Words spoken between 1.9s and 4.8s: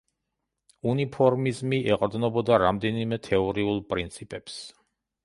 ეყრდნობოდა რამდენიმე თეორიულ პრინციპებს.